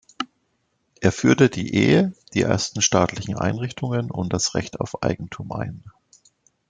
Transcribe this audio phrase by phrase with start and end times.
[0.99, 5.83] Er führte die Ehe, die ersten staatlichen Einrichtungen und das Recht auf Eigentum ein.